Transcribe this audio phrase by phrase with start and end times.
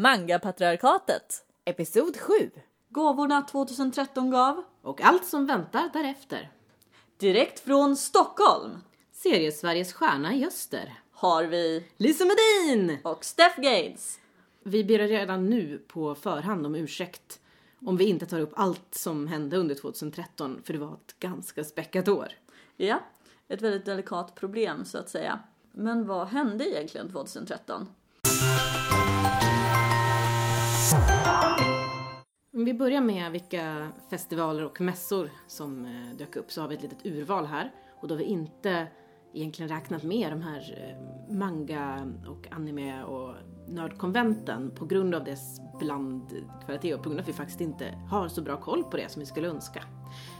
[0.00, 1.44] Manga-patriarkatet.
[1.64, 2.50] Episod 7.
[2.88, 4.64] Gåvorna 2013 gav.
[4.82, 6.50] Och allt som väntar därefter.
[7.18, 8.70] Direkt från Stockholm
[9.12, 10.94] Seriesveriges stjärna i öster.
[11.12, 12.98] har vi Lisa Medin!
[13.04, 14.20] och Steph Gates.
[14.62, 17.40] Vi ber redan nu på förhand om ursäkt
[17.86, 21.64] om vi inte tar upp allt som hände under 2013 för det var ett ganska
[21.64, 22.28] späckat år.
[22.76, 23.00] Ja,
[23.48, 25.40] ett väldigt delikat problem så att säga.
[25.72, 27.88] Men vad hände egentligen 2013?
[32.54, 36.74] Om vi börjar med vilka festivaler och mässor som eh, dök upp så har vi
[36.74, 37.72] ett litet urval här.
[38.00, 38.86] Och då har vi inte
[39.34, 43.34] egentligen räknat med de här eh, manga och anime och
[43.68, 48.28] nördkonventen på grund av dess blandkvalitet och på grund av att vi faktiskt inte har
[48.28, 49.82] så bra koll på det som vi skulle önska.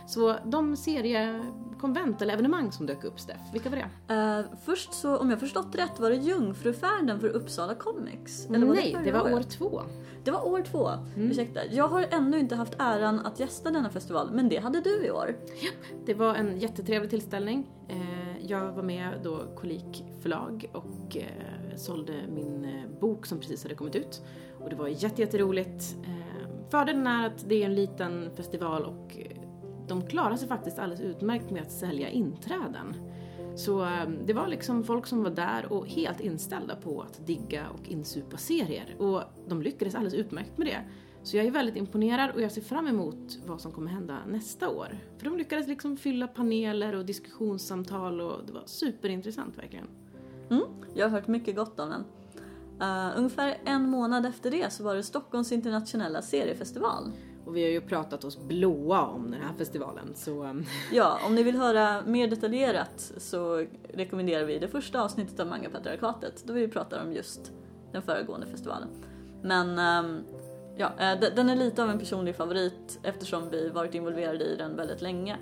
[0.07, 4.15] Så de seriekonvent eller evenemang som dök upp, Steff, vilka var det?
[4.15, 8.47] Eh, först så, om jag förstått rätt, var det Jungfrufärden för Uppsala Comics?
[8.47, 9.83] Eller var Nej, förra det var år två.
[10.25, 10.91] Det var år två.
[11.17, 11.61] Ursäkta.
[11.71, 15.11] Jag har ännu inte haft äran att gästa denna festival, men det hade du i
[15.11, 15.37] år.
[16.07, 17.71] Det var en jättetrevlig tillställning.
[17.89, 23.63] Eh, jag var med då Kolik förlag och eh, sålde min eh, bok som precis
[23.63, 24.23] hade kommit ut.
[24.59, 25.97] Och det var jätteroligt.
[26.05, 29.17] Eh, fördelen är att det är en liten festival och
[29.89, 32.95] de klarar sig faktiskt alldeles utmärkt med att sälja inträden.
[33.57, 33.89] Så
[34.25, 38.37] det var liksom folk som var där och helt inställda på att digga och insupa
[38.37, 38.97] serier.
[38.99, 40.85] Och de lyckades alldeles utmärkt med det.
[41.23, 44.69] Så jag är väldigt imponerad och jag ser fram emot vad som kommer hända nästa
[44.69, 44.99] år.
[45.19, 49.87] För de lyckades liksom fylla paneler och diskussionssamtal och det var superintressant verkligen.
[50.51, 50.62] Mm,
[50.95, 52.05] jag har hört mycket gott om den.
[52.81, 57.12] Eh, ungefär en månad efter det så var det Stockholms internationella seriefestival.
[57.44, 61.34] Och vi har ju pratat oss blåa om den här festivalen så um, Ja, om
[61.34, 66.69] ni vill höra mer detaljerat så rekommenderar vi det första avsnittet av Manga-patriarkatet då vi
[66.69, 67.53] pratar om just
[67.93, 68.89] den föregående festivalen.
[69.43, 70.25] Men ehm,
[70.81, 74.57] ja, eh, de- den är lite av en personlig favorit eftersom vi varit involverade i
[74.57, 75.37] den väldigt länge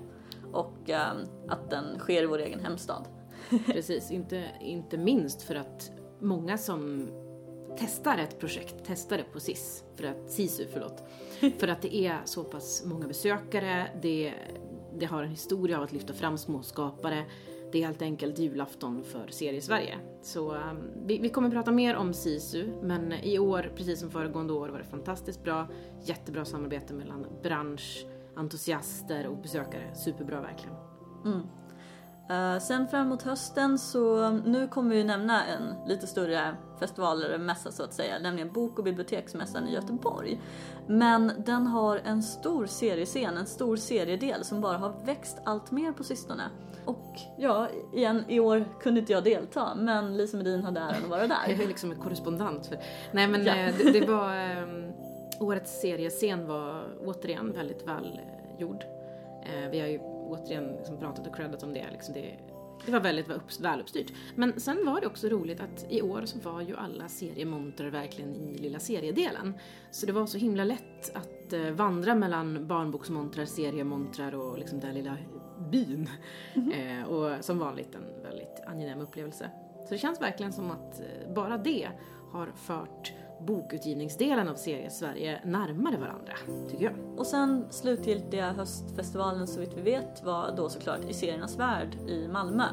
[0.53, 1.17] och ehm,
[1.49, 3.05] att den sker i vår egen hemstad.
[3.67, 5.91] precis, inte, inte minst för att
[6.21, 7.09] många som
[7.79, 11.05] testar ett projekt testar det på SIS, för att, SISU, förlåt.
[11.59, 14.35] För att det är så pass många besökare, det,
[14.99, 17.25] det har en historia av att lyfta fram småskapare.
[17.73, 19.99] Det är helt enkelt julafton för Seriesverige.
[20.23, 24.53] Så ehm, vi, vi kommer prata mer om SISU, men i år, precis som föregående
[24.53, 25.69] år, var det fantastiskt bra.
[26.05, 29.95] Jättebra samarbete mellan bransch, entusiaster och besökare.
[29.95, 30.77] Superbra verkligen.
[31.25, 31.41] Mm.
[32.31, 37.73] Eh, sen fram hösten så nu kommer vi nämna en lite större festival eller mässa
[37.73, 40.41] så att säga, nämligen Bok och biblioteksmässan i Göteborg.
[40.87, 45.93] Men den har en stor seriescen, en stor seriedel som bara har växt allt mer
[45.93, 46.51] på sistone.
[46.89, 51.09] Och ja, igen, i år kunde inte jag delta, men Lisa Medin hade äran att
[51.11, 51.63] vara Jag där.
[51.65, 52.67] är liksom en korrespondent.
[52.67, 52.79] För...
[53.13, 53.57] Nej men Ja.
[53.57, 54.35] eh, det, det var...
[54.35, 54.93] ehm,
[55.41, 58.85] årets seriescen var återigen väldigt väl eh, gjord.
[59.43, 61.85] Eh, vi har ju återigen liksom pratat och creddat om det.
[61.93, 62.35] Liksom det
[62.87, 64.13] det var väldigt väl upp- väl uppstyrt.
[64.35, 68.35] Men sen var det också roligt att i år så var ju alla seriemontrar verkligen
[68.35, 69.55] i lilla seriedelen.
[69.91, 74.95] Så det var så himla lätt att eh, vandra mellan barnboksmontrar, seriemontrar och liksom den
[74.95, 75.17] lilla
[75.71, 76.09] byn.
[76.55, 79.51] Eh, och som vanligt en väldigt angenäm upplevelse.
[79.89, 81.89] Så det känns verkligen som att eh, bara det
[82.33, 83.13] har fört
[83.47, 86.33] bokutgivningsdelen av Serie Sverige närmare varandra,
[86.71, 86.95] tycker jag.
[87.17, 92.29] Och sen slutgiltiga höstfestivalen så vitt vi vet var då såklart i seriernas värld i
[92.29, 92.65] Malmö.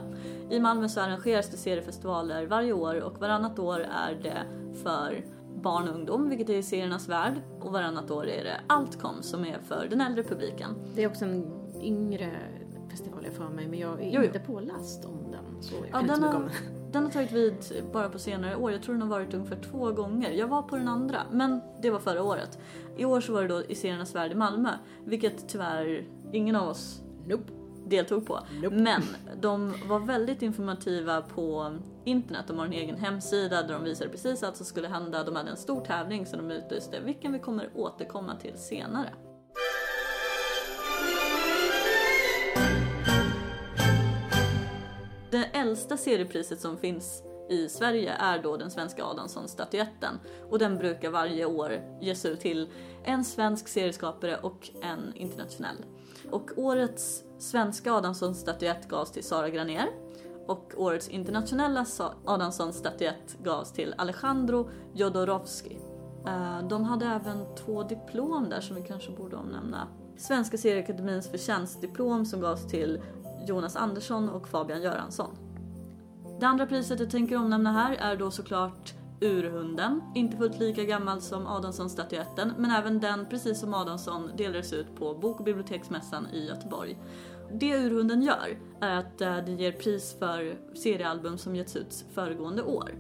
[0.50, 4.42] I Malmö så arrangeras det seriefestivaler varje år och varannat år är det
[4.84, 5.26] för
[5.64, 7.34] barn och ungdom, vilket är i seriernas värld.
[7.62, 10.70] Och varannat år är det Altcom som är för den äldre publiken.
[10.96, 11.46] Det är också en
[11.82, 12.32] yngre
[12.90, 14.24] festival jag för mig, men jag är Jo, jo.
[14.24, 15.64] inte påläst om den.
[15.64, 16.52] Så jag Ja, kan inte så mycket om den.
[16.96, 18.72] Den har tagit vid bara på senare år.
[18.72, 20.32] Jag tror den har varit ungefär två gånger.
[20.32, 22.60] Jag var på den andra, men det var förra året.
[22.98, 24.70] I år så var det då i seriernas värld i Malmö,
[25.06, 27.52] vilket tyvärr ingen av oss Nope.
[27.88, 28.40] deltog på.
[28.64, 28.76] Nope.
[28.76, 29.02] Men
[29.42, 31.76] de var väldigt informativa på
[32.06, 32.46] internet.
[32.48, 35.24] De har en egen hemsida där de visade precis allt som skulle hända.
[35.24, 39.10] De hade en stor tävling som de utlyste, vilken vi kommer återkomma till senare.
[45.66, 50.20] Äldsta seriepriset som finns i Sverige är då den svenska Adamsson-statyetten
[50.50, 52.70] och den brukar varje år ges ut till
[53.04, 55.76] en svensk serieskapare och en internationell.
[56.32, 59.88] Och årets svenska Adamsson-statyett gavs till Sara Granér
[60.48, 61.86] och årets internationella
[62.26, 65.76] Adamsson-statyett gavs till Alejandro Jodorowsky.
[66.28, 69.88] Eh, de hade även två diplom där som vi kanske borde omnämna.
[70.18, 73.02] Svenska serieakademins förtjänstdiplom som gavs till
[73.48, 75.45] Jonas Andersson och Fabian Göransson.
[76.40, 81.22] Det andra priset jag tänker omnämna här är då såklart Urhunden, inte fullt lika gammal
[81.22, 86.48] som Adamsson-statyetten, men även den, precis som Adamsson, delades ut på Bok och biblioteksmässan i
[86.48, 86.98] Göteborg.
[87.54, 92.64] Det Urhunden gör är att eh, den ger pris för seriealbum som getts ut föregående
[92.64, 92.92] år.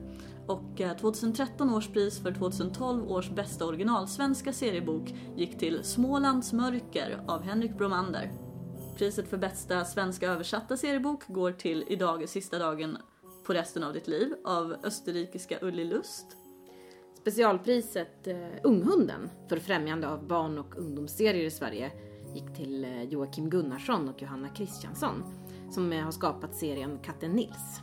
[0.47, 7.23] Och eh, 2013 års pris för 2012 års bästa originalsvenska seriebok gick till Smålands mörker
[7.27, 8.31] av Henrik Bromander.
[8.97, 12.97] Priset för bästa svenska översatta seriebok går till Idag är sista dagen
[13.45, 16.25] på resten av ditt liv av österrikiska Ulli Lust.
[17.17, 21.91] Specialpriset eh, Unghunden för främjande av barn och ungdomsserier i Sverige
[22.33, 25.23] gick till eh, Joakim Gunnarsson och Johanna Kristiansson
[25.71, 27.81] som eh, har skapat serien Katten Nils.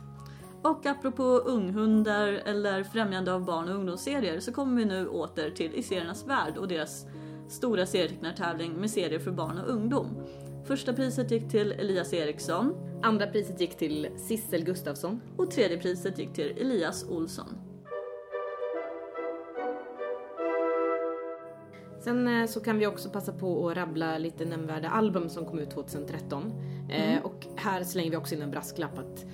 [0.61, 5.75] Och apropå unghundar eller främjande av barn och ungdomsserier så kommer vi nu åter till
[5.75, 7.05] I seriernas värld och deras
[7.49, 10.07] stora serietecknartävling med serier för barn och ungdom.
[10.65, 15.21] Första priset gick till Elias Eriksson Andra priset gick till Sissel Gustafsson.
[15.37, 17.47] och tredje priset gick till Elias Olsson.
[21.99, 25.59] Sen eh, så kan vi också passa på att rabbla lite nämnvärda album som kom
[25.59, 26.53] ut 2013.
[26.89, 29.25] Eh, och här slänger vi också in en brasklapp att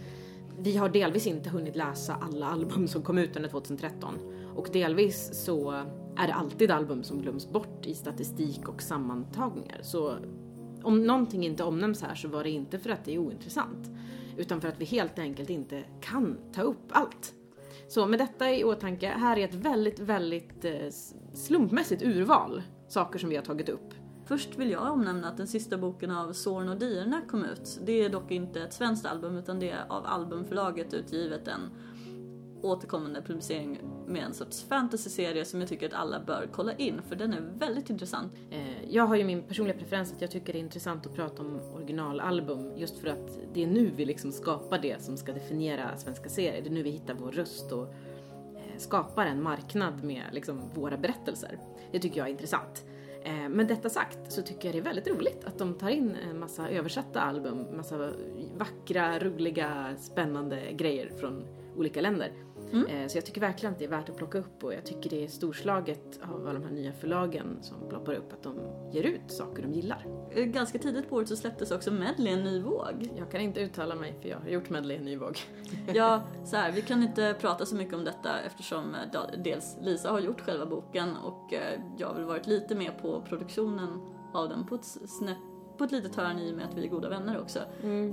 [0.59, 4.15] vi har delvis inte hunnit läsa alla album som kom ut under 2013.
[4.55, 5.71] Och delvis så
[6.17, 9.79] är det alltid album som glöms bort i statistik och sammantagningar.
[9.81, 10.15] Så
[10.83, 13.89] om någonting inte omnämns här så var det inte för att det är ointressant.
[14.37, 17.33] Utan för att vi helt enkelt inte kan ta upp allt.
[17.87, 20.89] Så med detta i åtanke, här är ett väldigt, väldigt eh,
[21.33, 23.93] slumpmässigt urval saker som vi har tagit upp.
[24.25, 27.79] Först vill jag omnämna att den sista boken av Zorn och Dierna kom ut.
[27.85, 31.61] Det är dock inte ett svenskt album utan det är av Albumförlaget utgivet en
[32.61, 37.15] återkommande publicering med en sorts fantasyserie som jag tycker att alla bör kolla in för
[37.15, 38.33] den är väldigt intressant.
[38.51, 41.41] Eh, jag har ju min personliga preferens att jag tycker det är intressant att prata
[41.41, 45.97] om originalalbum just för att det är nu vi liksom skapar det som ska definiera
[45.97, 46.61] svenska serier.
[46.61, 47.87] Det är nu vi hittar vår röst och
[48.55, 51.59] eh, skapar en marknad med liksom våra berättelser.
[51.91, 52.85] Det tycker jag är intressant.
[53.23, 55.89] Eh, men Med detta sagt så tycker jag det är väldigt roligt att de tar
[55.89, 58.11] in en massa översatta album, massa
[58.57, 61.45] vackra, roliga, spännande grejer från
[61.75, 62.31] olika länder.
[62.89, 65.09] Eh, Så jag tycker verkligen att det är värt att plocka upp och jag tycker
[65.09, 68.55] det är storslaget av alla de här nya förlagen som ploppar upp att de
[68.91, 70.05] ger ut saker de gillar.
[70.31, 73.09] Eh, Ganska tidigt på året så släpptes också Medley en ny våg.
[73.17, 75.37] Jag kan inte uttala mig för jag har gjort medley i ny våg.
[75.93, 80.11] Ja, så här, vi kan inte prata så mycket om detta eftersom eh, dels Lisa
[80.11, 81.53] har gjort själva boken och
[81.97, 83.89] jag har väl varit lite med på produktionen
[84.33, 85.37] av den på ett, snäpp,
[85.77, 87.59] på ett litet hörn i och med att vi är goda vänner också.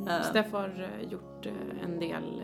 [0.09, 1.47] Eh, Steff har gjort
[1.85, 2.43] en del,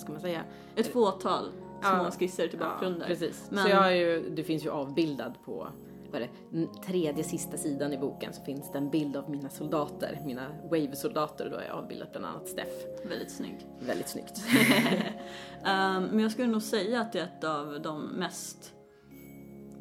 [0.00, 0.44] vad ska man säga?
[0.76, 1.44] Ett fåtal
[1.80, 2.10] små Ja.
[2.10, 3.06] skisser till bakgrunder.
[3.06, 3.48] precis.
[3.50, 5.68] Men- Så jag har ju, det finns ju avbildad på
[6.12, 6.30] vad är
[6.86, 11.44] tredje sista sidan i boken så finns det en bild av mina soldater, mina Wave-soldater
[11.44, 12.68] och då har jag avbildat bland annat Steff.
[13.04, 13.66] Väldigt snygg.
[13.80, 14.32] Väldigt snyggt.
[15.64, 18.72] Ehm, men jag skulle nog säga att det är ett av de mest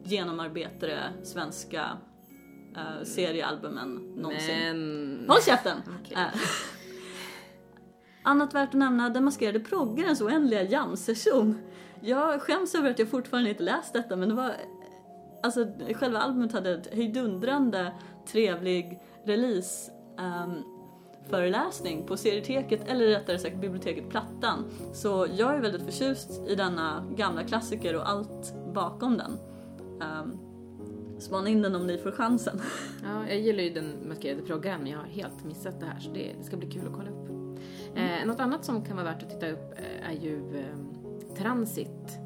[0.04, 1.90] genomarbetade svenska
[2.76, 4.56] uh, seriealbumen någonsin.
[4.60, 5.26] Men...
[5.30, 5.78] Håll käften!
[6.12, 6.22] Eh,
[8.24, 11.58] annat värt att nämna, Den maskerade proggarens oändliga jam-session.
[12.02, 14.52] Jag skäms över att jag fortfarande inte läst detta men det var...
[15.44, 17.94] Alltså själva albumet hade ett hejdundrande
[18.28, 20.64] trevlig release um,
[21.30, 24.66] föreläsning på serieteket, eller rättare sagt biblioteket Plattan.
[24.94, 29.32] Så jag är väldigt förtjust i denna gamla klassiker och allt bakom den.
[30.02, 30.40] Um,
[31.20, 32.62] spana in den om ni får chansen.
[33.04, 36.12] Ja, jag gillar ju den maskerade proggaren men jag har helt missat det här så
[36.12, 37.19] det, det ska bli kul att kolla upp.
[37.96, 42.20] Eh, något annat som kan vara värt att titta upp eh, är ju eh, Transit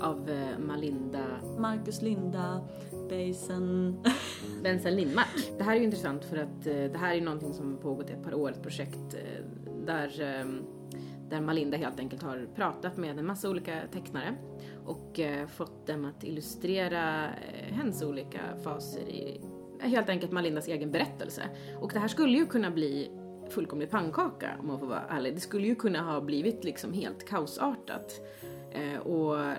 [0.00, 1.24] av eh, Malinda
[1.58, 2.60] Marcus Linda,
[3.08, 3.96] Basen.
[4.62, 5.52] Bensen Lindmark.
[5.58, 8.12] Det här är ju intressant för att eh, det här är någonting som pågått i
[8.12, 9.16] ett par år, ett projekt
[9.86, 10.46] där, eh,
[11.28, 14.34] där Malinda helt enkelt har pratat med en massa olika tecknare
[14.86, 17.28] och fått dem att illustrera
[17.70, 19.40] hennes olika faser i
[19.80, 21.42] helt enkelt Malindas egen berättelse.
[21.80, 23.10] Och det här skulle ju kunna bli
[23.52, 25.34] fullkomlig pannkaka om man får vara ärlig.
[25.34, 28.20] Det skulle ju kunna ha blivit liksom helt kaosartat.
[28.70, 29.54] Eh, och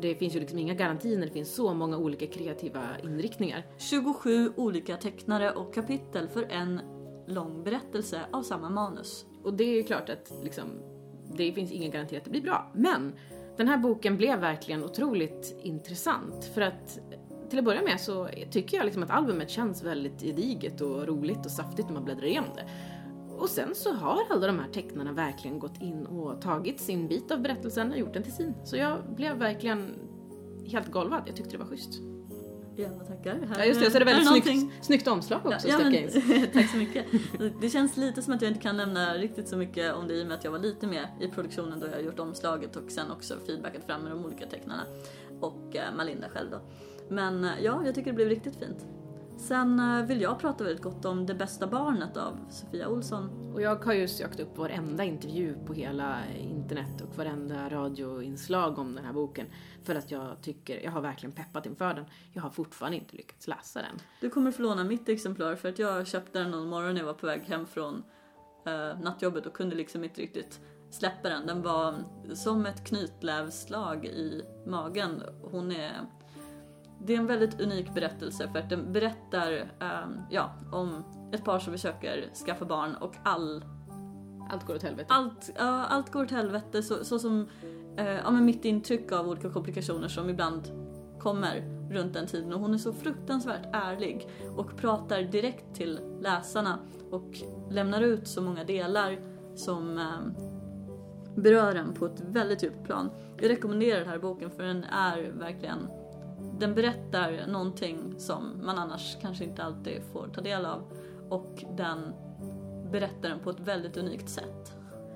[0.00, 3.66] det finns ju liksom inga garantier när det finns så många olika kreativa inriktningar.
[3.78, 6.80] 27 olika tecknare och kapitel för en
[7.26, 9.26] lång berättelse av samma manus.
[9.42, 10.66] Och det är ju klart att liksom,
[11.36, 12.70] det finns ingen garanti att det blir bra.
[12.74, 13.12] Men
[13.56, 17.00] den här boken blev verkligen otroligt intressant för att
[17.50, 21.46] till att börja med så tycker jag liksom att albumet känns väldigt gediget och roligt
[21.46, 22.64] och saftigt när man bläddrar igenom det.
[23.40, 27.30] Och sen så har alla de här tecknarna verkligen gått in och tagit sin bit
[27.30, 28.54] av berättelsen och gjort den till sin.
[28.64, 29.94] Så jag blev verkligen
[30.66, 31.22] helt golvad.
[31.26, 32.00] Jag tyckte det var schysst.
[32.76, 33.34] Ja, tackar.
[33.34, 36.28] Här, Ja just det, så är det väldigt någonting- snyggt, snyggt omslag också, ja, Steph
[36.28, 36.46] men.
[36.52, 37.06] Tack så mycket.
[37.60, 40.22] Det känns lite som att jag inte kan nämna riktigt så mycket om det i
[40.22, 43.10] och med att jag var lite med i produktionen då jag gjort omslaget och sen
[43.10, 44.82] också feedbackat fram med de olika tecknarna.
[45.40, 46.60] Och eh, Malinda själv då.
[47.08, 48.86] Men eh, ja, jag tycker det blev riktigt fint.
[49.40, 53.52] Sen eh, vill jag prata väldigt gott om Det bästa barnet av Sofia Olsson.
[53.54, 58.94] Och jag har ju sökt upp varenda intervju på hela internet och varenda radioinslag om
[58.94, 59.46] den här boken.
[59.84, 62.04] För att jag tycker, jag har verkligen peppat inför den.
[62.32, 64.00] Jag har fortfarande inte lyckats läsa den.
[64.20, 67.06] Du kommer få låna mitt exemplar för att jag köpte den någon morgon när jag
[67.06, 68.02] var på väg hem från
[68.66, 71.46] eh, nattjobbet och kunde liksom inte riktigt släppa den.
[71.46, 71.94] Den var
[72.34, 75.22] som ett knytlävslag i magen.
[75.42, 75.92] Hon är...
[77.06, 81.58] Det är en väldigt unik berättelse för att den berättar eh, ja, om ett par
[81.58, 83.64] som försöker skaffa barn och all
[84.50, 85.06] Allt går åt helvete.
[85.08, 87.48] allt, ja, allt går åt helvete så, så som
[87.96, 90.62] eh, ja, men mitt intryck av olika komplikationer som ibland
[91.20, 96.78] kommer runt den tiden och hon är så fruktansvärt ärlig och pratar direkt till läsarna
[97.10, 97.36] och
[97.70, 99.18] lämnar ut så många delar
[99.54, 100.44] som eh,
[101.34, 103.10] berör en på ett väldigt djupt plan.
[103.40, 105.88] Jag rekommenderar den här boken för den är verkligen
[106.58, 110.92] den berättar någonting som man annars kanske inte alltid får ta del av
[111.28, 112.12] och den
[112.92, 114.72] berättar den på ett väldigt unikt sätt.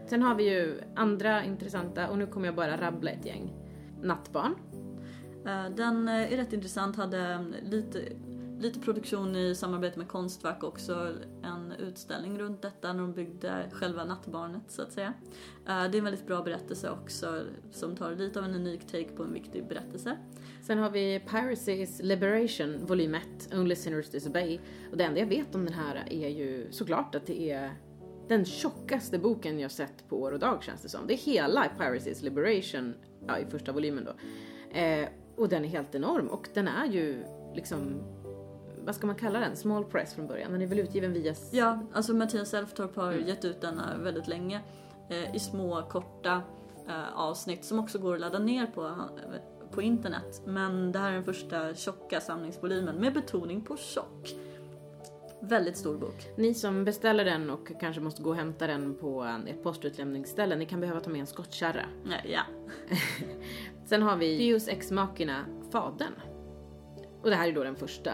[0.06, 3.52] Sen har vi ju andra intressanta, och nu kommer jag bara rabbla ett gäng.
[4.02, 4.54] Nattbarn.
[5.46, 7.98] Eh, Den eh, är rätt intressant, hade mm, lite,
[8.64, 14.04] lite produktion i samarbete med Konstfack också, en utställning runt detta när de byggde själva
[14.04, 15.14] nattbarnet så att säga.
[15.66, 19.08] Eh, det är en väldigt bra berättelse också som tar lite av en unik take
[19.16, 20.16] på en viktig berättelse.
[20.62, 23.22] Sen har vi Piracy is Liberation, volym 1,
[23.54, 24.58] Only Sinners Disobey.
[24.90, 27.76] Och det enda jag vet om den här är ju såklart att det är
[28.28, 31.06] den tjockaste boken jag sett på år och dag känns det som.
[31.06, 32.94] Det är hela Piracy is Liberation,
[33.26, 34.12] ja, i första volymen då.
[34.78, 38.02] Eh, och den är helt enorm och den är ju liksom,
[38.84, 39.56] vad ska man kalla den?
[39.56, 40.52] Small press från början.
[40.52, 41.34] Den är väl utgiven via...
[41.50, 44.60] Ja, alltså Mattias Elftorp har gett ut denna väldigt länge
[45.08, 46.42] eh, i små korta
[46.88, 50.42] eh, avsnitt som också går att ladda ner på, eh, på internet.
[50.46, 54.34] Men det här är den första tjocka samlingsvolymen med betoning på tjock.
[55.40, 56.28] Väldigt stor bok.
[56.36, 60.66] Ni som beställer den och kanske måste gå och hämta den på ett postutlämningsställe, ni
[60.66, 61.86] kan behöva ta med en skottkärra.
[62.04, 62.42] Nej, ja.
[63.86, 66.12] Sen har vi Deus Ex Machina, Fadern.
[67.22, 68.12] Och det här är då den första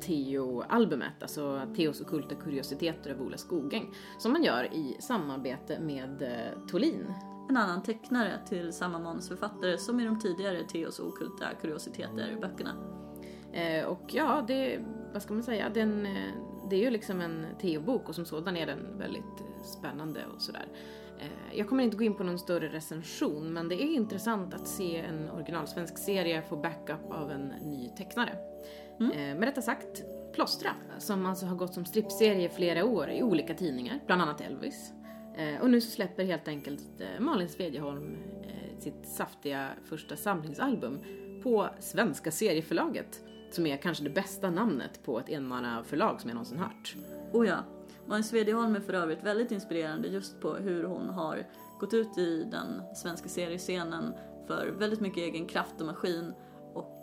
[0.00, 6.66] Teo-albumet, alltså Teos okulta kuriositeter av Ola Skogäng, som man gör i samarbete med eh,
[6.70, 7.14] Tolin.
[7.48, 12.74] En annan tecknare till samma manusförfattare som i de tidigare Theos okulta kuriositeter-böckerna.
[13.52, 14.80] Eh, och ja, det,
[15.12, 16.32] vad ska man säga, den, eh,
[16.70, 20.42] det är ju liksom en Teo-bok och som sådan är den väldigt eh, spännande och
[20.42, 20.68] sådär.
[21.18, 24.68] Eh, jag kommer inte gå in på någon större recension, men det är intressant att
[24.68, 28.38] se en originalsvensk serie få backup av en ny tecknare.
[29.00, 29.12] Mm.
[29.12, 33.22] Eh, med detta sagt, Plåstra, som alltså har gått som strippserie i flera år i
[33.22, 34.92] olika tidningar, bland annat Elvis.
[35.36, 40.98] Eh, och nu så släpper helt enkelt eh, Malin Svedjeholm eh, sitt saftiga första samlingsalbum
[41.42, 46.58] på Svenska serieförlaget, som är kanske det bästa namnet på ett enmannaförlag som jag någonsin
[46.58, 46.96] hört.
[47.32, 47.58] Och ja,
[48.06, 51.46] Malin Svedjeholm är för övrigt väldigt inspirerande just på hur hon har
[51.80, 54.14] gått ut i den svenska seriescenen
[54.46, 56.32] för väldigt mycket egen kraft och maskin.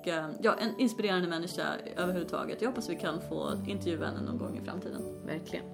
[0.08, 1.64] Och eh, ja, en inspirerande människa
[1.96, 2.62] överhuvudtaget.
[2.62, 5.02] Jag hoppas vi kan få intervjua henne någon gång i framtiden.
[5.26, 5.66] Verkligen.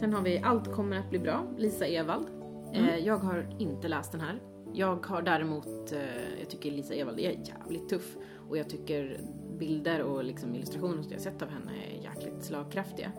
[0.00, 2.26] Sen har vi Allt kommer att bli bra, Lisa Evald.
[2.72, 4.40] Eh, jag har inte läst den här.
[4.72, 6.00] Jag har däremot, eh,
[6.40, 8.16] jag tycker Lisa Evald är jävligt tuff
[8.48, 9.20] och jag tycker
[9.58, 13.12] bilder och liksom illustrationer som jag sett av henne är jäkligt slagkraftiga.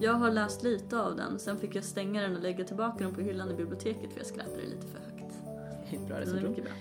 [0.00, 3.14] Jag har läst lite av den, sen fick jag stänga den och lägga tillbaka den
[3.14, 5.34] på hyllan i biblioteket för jag skrattade lite för högt.
[5.90, 6.72] Det är bra Den är mycket bra.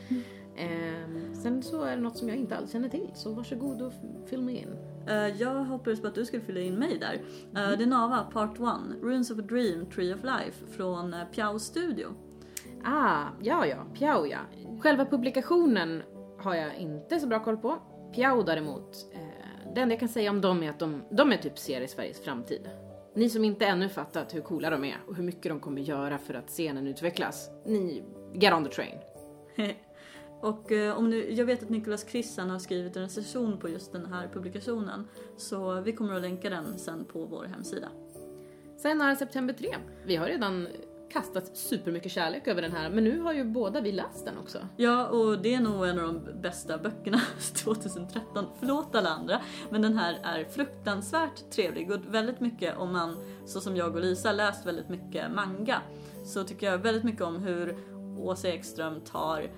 [0.56, 3.94] Eh, sen så är det något som jag inte alls känner till, så varsågod och
[4.26, 4.78] fyll mig in.
[5.08, 7.14] Eh, jag hoppades på att du skulle fylla in mig där.
[7.14, 8.64] Uh, det är Nava, Part 1,
[9.02, 12.08] Runes of a Dream, Tree of Life från uh, Piao Studio.
[12.84, 14.40] Ah, ja ja, Piao ja.
[14.82, 16.04] Själva publikationen
[16.38, 17.78] har jag inte så bra koll på.
[18.16, 21.38] Piao däremot, eh, det enda jag kan säga om dem är att de, de är
[21.38, 22.70] typ serie-Sveriges framtid.
[23.16, 26.18] Ni som inte ännu fattat hur coola de är och hur mycket de kommer göra
[26.18, 28.98] för att scenen utvecklas, ni, get on the train.
[30.44, 33.92] Och eh, om nu, jag vet att Nicolas Krissan har skrivit en recension på just
[33.92, 35.08] den här publikationen.
[35.38, 37.88] Så vi kommer att länka den sen på vår hemsida.
[38.78, 39.76] Sen är September 3.
[40.06, 40.68] Vi har redan
[41.12, 44.58] kastat supermycket kärlek över den här, men nu har ju båda vi läst den också.
[44.78, 47.22] Ja, och det är nog en av de bästa böckerna
[47.56, 48.46] 2013.
[48.60, 53.62] Förlåt alla andra, men den här är fruktansvärt trevlig och väldigt mycket om man, så
[53.62, 55.82] som jag och Lisa, läst väldigt mycket manga,
[56.26, 57.78] så tycker jag väldigt mycket om hur
[58.18, 59.50] Åsa Ekström tar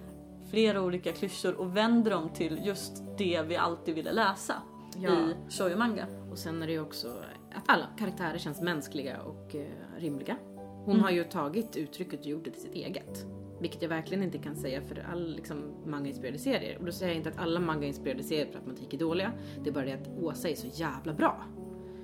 [0.50, 4.54] flera olika klyschor och vänder dem till just det vi alltid ville läsa.
[4.98, 5.10] Ja.
[5.12, 6.06] i shoujo manga.
[6.32, 7.08] Och sen är det ju också
[7.56, 9.66] att alla karaktärer känns mänskliga och eh,
[9.98, 10.38] rimliga.
[10.86, 11.04] Hon Mm.
[11.04, 13.26] har ju tagit uttrycket och gjort det till sitt eget.
[13.62, 16.78] Vilket jag verkligen inte kan säga för all liksom, manga-inspirerade serier.
[16.80, 19.32] Och då säger jag inte att alla manga-inspirerade serier per automatik är dåliga.
[19.64, 21.44] Det är bara det att Åsa är så jävla bra.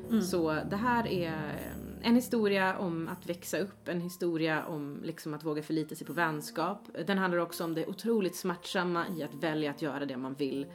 [0.10, 0.21] Mm.
[0.21, 5.34] Så det här är eh, en historia om att växa upp, en historia om liksom
[5.34, 6.88] att våga förlita sig på vänskap.
[7.08, 10.65] Den handlar också om det otroligt smärtsamma i att välja att göra det man vill.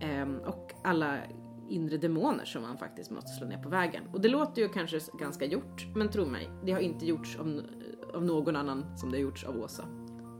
[0.00, 1.18] Ehm, och alla
[1.68, 4.04] inre demoner som man faktiskt måste slå ner på vägen.
[4.12, 7.62] Och det låter ju kanske ganska gjort, men tro mig, det har inte gjorts av,
[8.14, 9.84] av någon annan som det har gjorts av Åsa.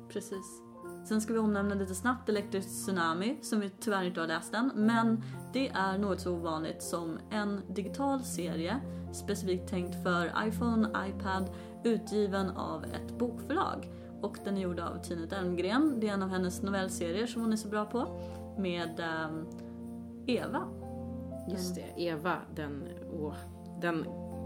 [0.09, 0.63] Precis.
[1.09, 4.71] Sen ska vi omnämna lite snabbt Electric Tsunami, som vi tyvärr inte har läst än.
[4.75, 5.23] Men
[5.53, 8.81] det är något så ovanligt som en digital serie
[9.13, 11.51] specifikt tänkt för iPhone, iPad,
[11.85, 13.89] utgiven av ett bokförlag.
[14.21, 16.01] Och den är gjord av Tina Elmgren.
[16.01, 18.21] Det är en av hennes novellserier som hon är så bra på.
[18.59, 19.47] Med ehm,
[20.27, 20.69] Eva.
[21.49, 23.35] Just det, Eva, den, åh,
[23.81, 24.05] den,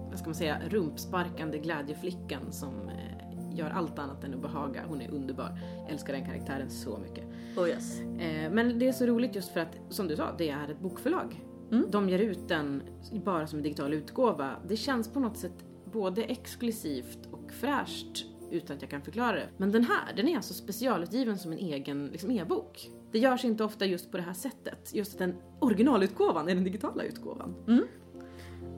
[0.08, 4.80] vad ska man säga, rumpsparkande glädjeflickan som eh, gör allt annat än att behaga.
[4.88, 5.58] Hon är underbar.
[5.82, 7.24] Jag älskar den karaktären så mycket.
[7.56, 8.00] Oh yes.
[8.00, 10.80] Eh, men det är så roligt just för att, som du sa, det är ett
[10.80, 11.45] bokförlag.
[11.72, 11.90] Mm.
[11.90, 12.82] De ger ut den
[13.24, 14.56] bara som en digital utgåva.
[14.68, 19.48] Det känns på något sätt både exklusivt och fräscht utan att jag kan förklara det.
[19.56, 22.90] Men den här, den är alltså specialutgiven som en egen liksom, e-bok.
[23.12, 24.94] Det görs inte ofta just på det här sättet.
[24.94, 27.54] Just att den originalutgåvan är den digitala utgåvan.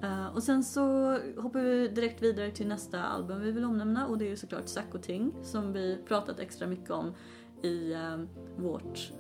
[0.03, 4.19] Eh, och sen så hoppar vi direkt vidare till nästa album vi vill omnämna och
[4.19, 7.15] det är ju såklart Sakoting som vi pratat extra mycket om
[7.63, 8.19] i eh,
[8.57, 9.13] vårt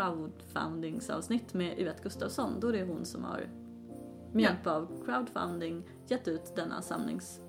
[0.00, 2.60] crowdfundingsavsnitt med Yvette Gustafsson.
[2.60, 3.48] Då det är hon som har
[4.32, 7.40] med hjälp av crowdfunding gett ut denna samlings,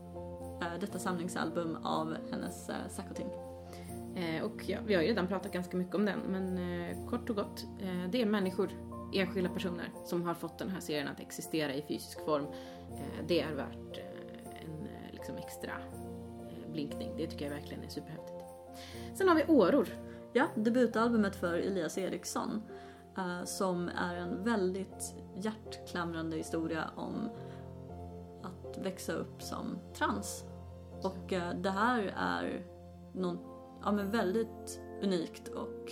[0.62, 3.28] eh, detta samlingsalbum av hennes uh, Sakoting.
[4.16, 7.30] Eh, och ja, vi har ju redan pratat ganska mycket om den, men eh, kort
[7.30, 8.70] och gott, eh, det är människor,
[9.14, 12.46] enskilda personer, som har fått den här serien att existera i fysisk form.
[12.92, 13.98] Eh, det är värt
[14.62, 15.74] en liksom extra
[16.72, 17.14] blinkning.
[17.18, 18.46] Det tycker jag verkligen är superhäftigt.
[19.14, 19.88] Sen har vi Åror.
[20.34, 22.62] Ja, debutalbumet för Elias Eriksson
[23.18, 27.30] eh, som är en väldigt hjärtklamrande historia om
[28.44, 30.44] att växa upp som trans.
[31.04, 32.66] Och eh, det här är
[33.14, 33.42] något
[33.84, 35.92] ja, men väldigt unikt och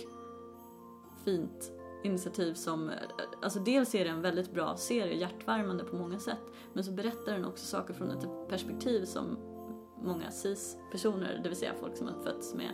[1.24, 1.72] fint
[2.04, 2.96] initiativ som, eh,
[3.42, 7.32] alltså dels är det en väldigt bra serie, hjärtvärmande på många sätt, men så berättar
[7.32, 9.38] den också saker från ett perspektiv som
[10.02, 12.70] många cis-personer, det vill säga folk som har fötts med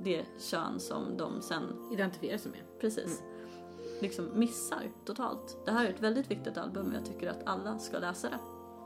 [0.00, 2.80] det kön som de sen, Identifiera sig med.
[2.80, 3.22] precis,
[4.00, 5.56] liksom missar totalt.
[5.64, 8.38] Det här är ett väldigt viktigt album och jag tycker att alla ska läsa det.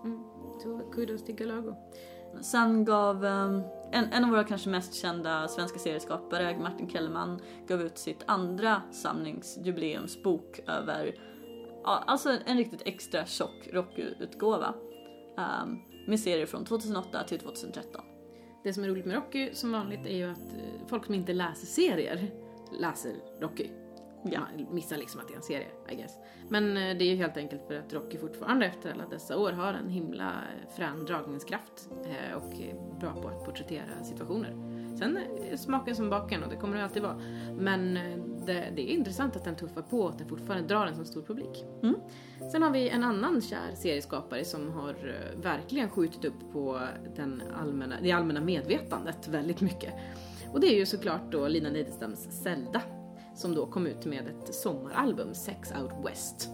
[0.05, 0.21] Mm.
[0.63, 1.75] Så kudos till Galago.
[2.41, 7.83] Sen gav um, en, en av våra kanske mest kända svenska serieskapare, Martin Kellerman, gav
[7.83, 11.15] ut sitt andra samlingsjubileumsbok över,
[11.85, 14.75] ja, alltså en riktigt extra tjock rockutgåva.
[15.37, 18.03] Um, med serier från 2008 till 2013.
[18.63, 21.33] Det som är roligt med Rocky som vanligt är ju att eh, folk som inte
[21.33, 22.31] läser serier
[22.81, 23.67] läser Rocky.
[24.25, 24.41] Ja.
[24.41, 26.19] Man missar liksom att det är en serie, I guess.
[26.49, 29.53] Men eh, det är ju helt enkelt för att Rocky fortfarande efter alla dessa år
[29.53, 31.89] har en himla eh, frän dragningskraft
[32.37, 34.51] och är bra på att porträttera situationer.
[34.99, 35.19] Sen
[35.51, 37.21] är smaken som baken och det kommer det alltid vara.
[37.59, 37.99] Men
[38.49, 41.05] det, det är intressant att den tuffar på och att den fortfarande drar en så
[41.05, 41.65] stor publik.
[41.83, 41.95] Mm.
[42.53, 46.81] Sen har vi en annan kär serieskapare som har eh, verkligen skjutit upp på
[47.17, 49.95] den allmänna, det allmänna medvetandet väldigt mycket.
[50.53, 52.83] Och det är ju såklart då Lina Nidenstams Zelda
[53.35, 56.49] som då kom ut med ett sommaralbum, Sex Out West.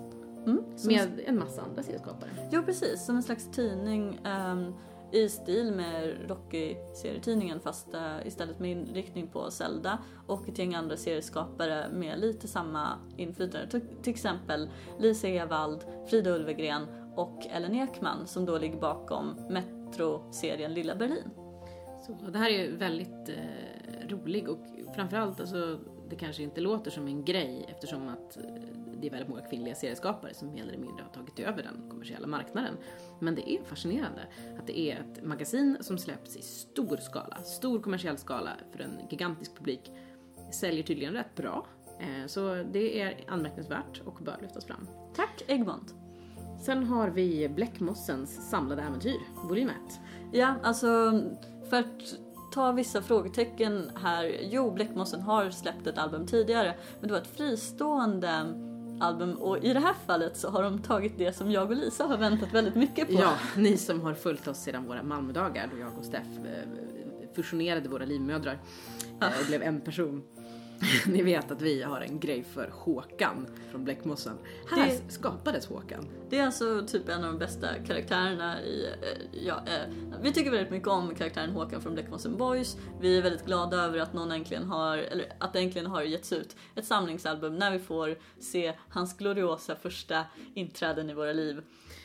[0.46, 2.30] Mm, Med en massa andra serieskapare.
[2.50, 4.74] Ja precis, som en slags tidning ehm,
[5.14, 10.96] i stil med Rocky-serietidningen fast eh, istället med inriktning på Zelda och ett gäng andra
[10.96, 13.68] serieskapare med lite samma inflytande.
[13.68, 20.74] Till, till exempel Lisa Evald, Frida Ulvegren och Ellen Ekman som då ligger bakom Metro-serien
[20.74, 21.30] Lilla Berlin.
[22.06, 25.78] Så det här är ju väldigt eh, rolig och framförallt alltså,
[26.10, 28.42] det kanske inte låter som en grej eftersom att eh,
[29.00, 32.26] det är väldigt många kvinnliga serieskapare som mer eller mindre har tagit över den kommersiella
[32.26, 32.74] marknaden.
[33.20, 34.22] Men det är fascinerande
[34.58, 38.98] att det är ett magasin som släpps i stor skala, stor kommersiell skala för en
[39.10, 39.92] gigantisk publik.
[40.52, 41.66] Säljer tydligen rätt bra.
[42.00, 44.88] Eh, så det är anmärkningsvärt och bör lyftas fram.
[45.16, 45.94] Tack Egmont!
[46.64, 49.74] Sen har vi Bläckmossens samlade äventyr, volym 1.
[50.32, 51.20] Ja, alltså
[51.70, 52.18] för att
[52.54, 54.36] ta vissa frågetecken här.
[54.40, 58.54] Jo, Bläckmossen har släppt ett album tidigare, men det var ett fristående
[59.00, 62.04] album och i det här fallet så har de tagit det som jag och Lisa
[62.04, 63.14] har väntat väldigt mycket på.
[63.14, 67.88] Ja, ni som har följt oss sedan våra Malmödagar då jag och Steff eh, fusionerade
[67.88, 68.58] våra livmödrar
[69.20, 70.22] eh, och blev en person.
[71.06, 74.38] Ni vet att vi har en grej för Håkan från Bläckmossen.
[74.70, 76.08] Här Det- skapades Håkan.
[76.30, 78.84] Det är alltså typ en av de bästa karaktärerna i...
[78.86, 82.76] eh, Ja, eh, vi tycker väldigt mycket om karaktären Håkan från Bläckmossen Boys.
[83.00, 86.32] Vi är väldigt glada över att någon äntligen har, eller att det äntligen har getts
[86.32, 91.62] ut ett samlingsalbum när vi får se hans gloriosa första inträden i våra liv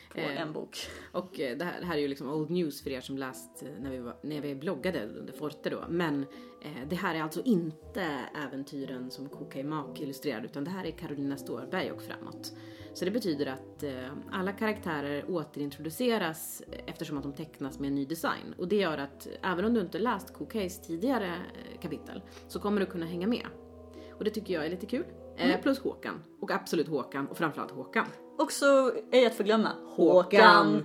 [0.10, 0.78] på Eh, en bok.
[1.12, 3.64] Och eh, det här, det här är ju liksom old news för er som läst
[3.64, 5.84] eh, när vi, var, när vi bloggade under Forte då.
[5.90, 6.26] Men
[6.62, 8.04] eh, det här är alltså inte
[8.48, 12.54] äventyren som Kokaj Mak illustrerade utan det här är Carolina Stårberg och framåt.
[12.94, 18.06] Så det betyder att eh, alla karaktärer återintroduceras eftersom att de tecknas med en ny
[18.06, 18.56] design.
[18.58, 22.80] Och det gör att även om du inte läst Kokajs tidigare eh, kapitel så kommer
[22.80, 23.48] du kunna hänga med.
[24.14, 25.06] Och det tycker jag är lite kul.
[25.38, 26.24] Eh, plus Håkan.
[26.42, 28.06] Och absolut Håkan och framförallt Håkan.
[28.40, 30.84] Och så ej att förglömma Håkan.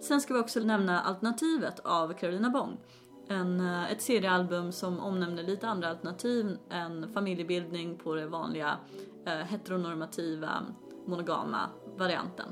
[0.00, 2.76] Sen ska vi också nämna Alternativet av Carolina Bong.
[3.28, 8.78] En, eh, ett seriealbum som omnämner lite andra alternativ än familjebildning på det vanliga
[9.26, 10.66] eh, heteronormativa
[11.06, 12.46] monogama varianten.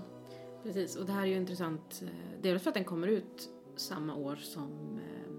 [0.63, 2.03] Precis, och det här är ju intressant.
[2.03, 2.09] eh,
[2.43, 5.33] Dels för att den kommer ut samma år som eh,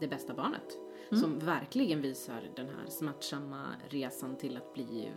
[0.00, 0.76] Det bästa barnet.
[1.20, 5.12] Som verkligen visar den här smärtsamma resan till att bli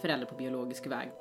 [0.00, 1.12] förälder på biologisk väg.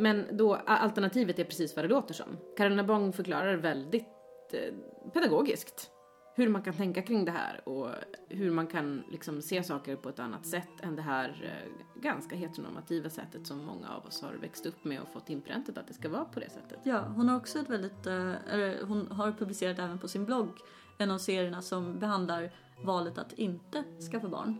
[0.00, 2.26] Men då alternativet är precis vad det låter som.
[2.56, 4.06] Carolina Bong förklarar väldigt
[4.52, 4.74] eh,
[5.12, 5.90] pedagogiskt
[6.34, 7.88] hur man kan tänka kring det här och
[8.28, 12.36] hur man kan liksom se saker på ett annat sätt än det här eh, ganska
[12.36, 15.94] heteronormativa sättet som många av oss har växt upp med och fått inpräntat att det
[15.94, 16.78] ska vara på det sättet.
[16.82, 20.50] Ja, hon har också ett väldigt, eh, eller hon har publicerat även på sin blogg
[20.98, 22.52] en av serierna som behandlar
[22.84, 24.58] valet att inte skaffa barn.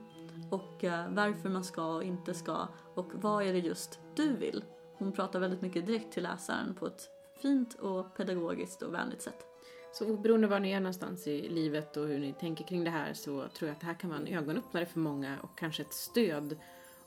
[0.50, 4.64] Och eh, varför man ska och inte ska och vad är det just du vill.
[5.00, 7.10] Hon pratar väldigt mycket direkt till läsaren på ett
[7.42, 9.46] fint och pedagogiskt och vänligt sätt.
[9.92, 13.12] Så oberoende var ni är någonstans i livet och hur ni tänker kring det här
[13.14, 15.92] så tror jag att det här kan vara en ögonöppnare för många och kanske ett
[15.92, 16.58] stöd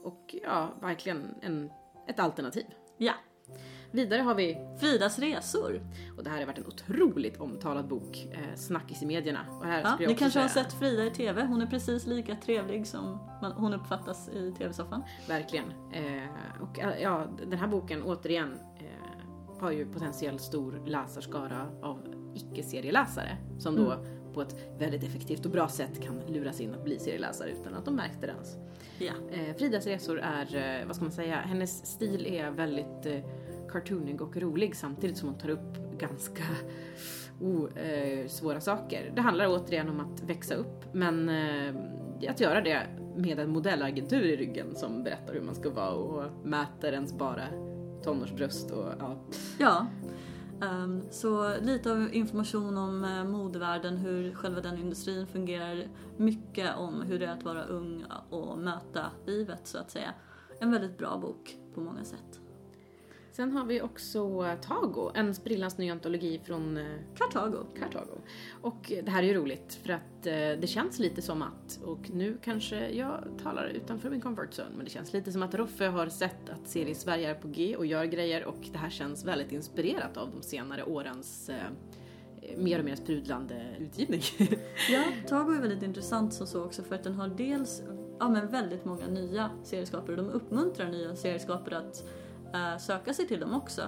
[0.04, 1.72] och ja, verkligen en,
[2.08, 2.66] ett alternativ.
[2.98, 3.14] Ja,
[3.92, 5.82] Vidare har vi, Fridas resor.
[6.18, 9.40] och det här har varit en otroligt omtalad bok, eh, Snackis i medierna.
[9.60, 11.46] Och här Ja, ni kanske har säga- sett Frida i TV.
[11.46, 15.04] Hon är precis lika trevlig som man, hon uppfattas i TV-soffan.
[15.28, 15.66] Verkligen.
[15.94, 22.00] Eh, och eh, ja, den här boken återigen eh, har ju potentiellt stor läsarskara av
[22.36, 23.96] icke-serieläsare som då
[24.34, 27.86] på ett väldigt effektivt och bra sätt kan luras in att bli serieläsare utan att
[27.86, 28.56] de märkte det ens.
[29.00, 29.14] Ja.
[29.32, 33.20] Eh, Fridas resor är, eh, vad ska man säga, hennes stil är väldigt eh,
[33.70, 36.44] cartoonig och rolig samtidigt som hon tar upp ganska
[37.42, 39.12] oh, eh, svåra saker.
[39.16, 41.76] Det handlar återigen om att växa upp men eh,
[42.30, 46.48] att göra det med en modellagentur i ryggen som berättar hur man ska vara och
[46.48, 47.44] mäter ens bara
[48.04, 49.18] tonårsbröst och ja.
[49.60, 49.88] Ja.
[50.62, 55.88] Ehm, så lite av information om uh, modevärlden, hur själva den industrin fungerar.
[56.18, 60.14] Mycket om hur det är att vara ung och möta livet så att säga.
[60.60, 62.43] En väldigt bra bok på många sätt.
[63.34, 66.84] Sen har vi också Tago, en sprillans ny antologi från eh,
[67.18, 67.66] Kartago.
[67.80, 68.18] Kartago.
[68.62, 72.10] Och det här är ju roligt för att eh, det känns lite som att, och
[72.10, 75.86] nu kanske jag talar utanför min comfort zone, men det känns lite som att Roffe
[75.86, 79.26] har sett att serie Sverige är på G och gör grejer och det här känns
[79.26, 84.22] väldigt inspirerat av de senare årens eh, mer och mer sprudlande utgivning.
[84.90, 87.84] Ja, Tago är väldigt intressant som så också för att den har dels
[88.20, 90.16] ja, men väldigt många nya serieskapare.
[90.16, 92.04] De uppmuntrar nya serieskapare att
[92.80, 93.82] söka sig till dem också.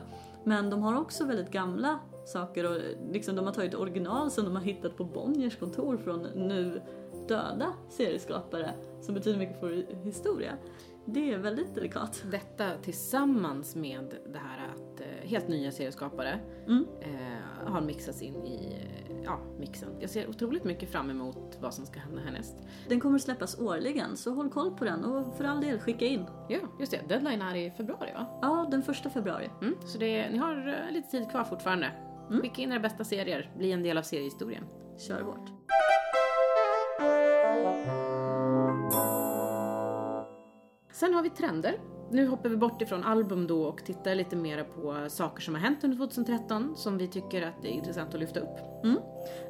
[0.43, 4.56] Men de har också väldigt gamla saker och liksom de har tagit original som de
[4.56, 6.82] har hittat på Bonniers kontor från nu
[7.28, 10.58] döda serieskapare som betyder mycket för historia.
[11.06, 12.23] Det är väldigt delikat.
[12.32, 16.86] Detta tillsammans med det här att eh, helt nya serieskapare Mm.
[17.01, 19.89] eh, har mixats in i eh, ja, mixen.
[19.99, 22.55] Jag ser otroligt mycket fram emot vad som ska hända härnäst.
[22.89, 26.25] Den kommer släppas årligen så håll koll på den och för all del skicka in.
[26.49, 27.01] Ja, just det.
[27.07, 28.39] Deadline är i februari va?
[28.41, 29.49] Ja, den första februari.
[29.61, 31.91] Mm, så det, ni har eh, lite tid kvar fortfarande.
[32.29, 32.41] Mm.
[32.41, 34.63] Skicka in era bästa serier, bli en del av seriehistorien.
[34.97, 35.49] Kör hårt.
[40.91, 41.79] Sen har vi trender.
[42.11, 45.61] Nu hoppar vi bort ifrån album då och tittar lite mer på saker som har
[45.61, 48.83] hänt under 2013 som vi tycker att det är intressant att lyfta upp.
[48.83, 48.99] Mm.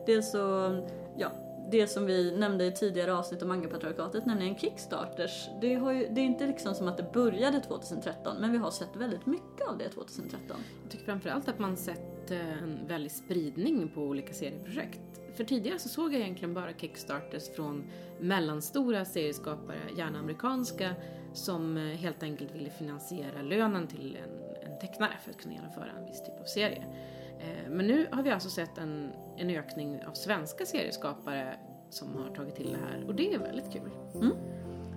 [0.05, 0.37] Dels så,
[1.17, 1.31] ja,
[1.71, 5.49] det som vi nämnde i tidigare avsnitt om mangapatriarkatet, nämligen Kickstarters.
[5.61, 8.71] Det, har ju, det är inte liksom som att det började 2013, men vi har
[8.71, 10.57] sett väldigt mycket av det 2013.
[10.83, 15.01] Jag tycker framförallt att man sett eh, en väldig spridning på olika serieprojekt.
[15.35, 17.83] För tidigare så såg jag egentligen bara Kickstarters från
[18.19, 20.95] mellanstora serieskapare, gärna amerikanska,
[21.35, 25.89] som eh, helt enkelt ville finansiera lönen till en, en tecknare för att kunna genomföra
[25.99, 26.85] en viss typ av serie.
[27.39, 32.35] Eh, men nu har vi alltså sett en, en ökning av svenska serieskapare som har
[32.35, 33.91] tagit till det här och det är väldigt kul.
[34.15, 34.31] Mm.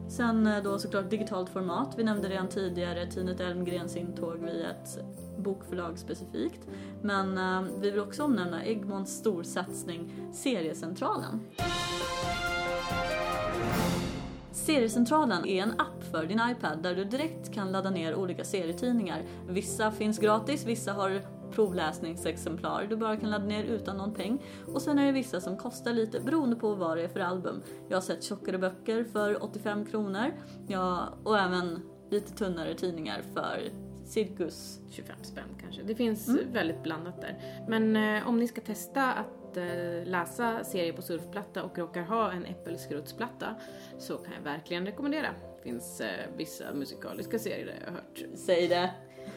[0.09, 1.95] Sen eh, då såklart digitalt format.
[1.97, 4.99] Vi nämnde redan tidigare Tinet Elmgrens intåg via ett
[5.39, 6.69] bokförlag specifikt.
[7.03, 7.39] Men
[7.81, 11.41] vi vill också omnämna Egmonts storsatsning Seriecentralen.
[14.69, 19.23] Seriecentralen är en app för din iPad där du direkt kan ladda ner olika serietidningar.
[19.49, 21.21] Vissa finns gratis, vissa har
[21.53, 24.43] provläsningsexemplar du bara kan ladda ner utan någon peng.
[24.75, 27.63] Och sen är det vissa som kostar lite beroende på vad det är för album.
[27.89, 30.33] Jag har sett tjockare böcker för 85 kronor
[30.67, 33.61] ja, och även lite tunnare tidningar för
[34.05, 35.83] cirkus 25 spänn kanske.
[35.83, 36.53] Det finns mm.
[36.53, 37.65] väldigt blandat där.
[37.69, 42.33] Men eh, om ni ska testa att eh, läsa serier på surfplatta och råkar ha
[42.33, 43.55] en äppelskrutsplatta
[43.99, 45.29] så kan jag verkligen rekommendera.
[45.63, 48.25] Finns eh, vissa musikaliska serier jag har hört.
[48.35, 48.91] Säg det!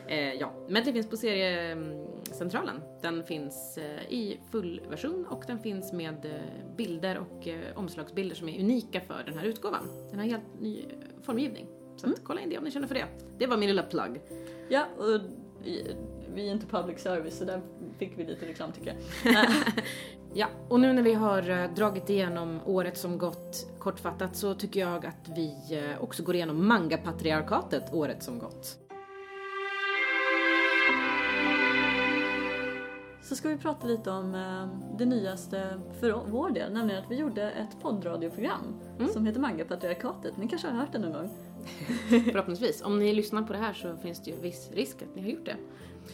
[0.08, 2.82] Eh, ja, men det finns på seriecentralen.
[3.02, 8.36] Den finns eh, i full version och den finns med eh, bilder och eh, omslagsbilder
[8.36, 9.88] som är unika för den här utgåvan.
[10.10, 10.86] Den har helt ny
[11.22, 11.68] formgivning.
[11.98, 12.18] Så mm.
[12.24, 13.06] kolla in det om ni känner för det.
[13.38, 14.22] Det var min lilla plugg.
[14.70, 15.22] Ja, och
[16.34, 17.62] vi är inte public service så där
[17.98, 19.48] fick vi lite reklam tycker jag.
[20.34, 24.80] ja, och nu när vi har eh, dragit igenom året som gått kortfattat så tycker
[24.80, 28.78] jag att vi eh, också går igenom manga-patriarkatet året som gått.
[33.32, 37.16] så ska vi prata lite om eh, det nyaste för vår del, nämligen att vi
[37.16, 39.12] gjorde ett poddradioprogram mm.
[39.12, 40.38] som heter Manga-patriarkatet.
[40.38, 41.30] Ni kanske har hört det någon gång?
[42.10, 42.82] Förhoppningsvis.
[42.82, 45.30] Om ni lyssnar på det här så finns det ju viss risk att ni har
[45.30, 45.56] gjort det.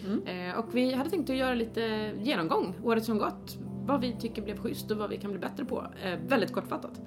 [0.06, 0.58] Mm.
[0.58, 3.58] Och vi hade tänkt att göra lite genomgång, året som gått.
[3.88, 5.88] Vad vi tycker blev schysst och vad vi kan bli bättre på.
[6.04, 7.02] Eh, väldigt kortfattat.